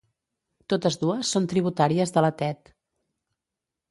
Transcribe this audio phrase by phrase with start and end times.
[0.73, 2.75] Totes dues són tributàries de la Tet.